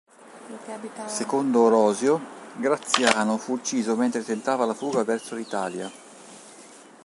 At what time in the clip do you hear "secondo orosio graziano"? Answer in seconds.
1.05-3.37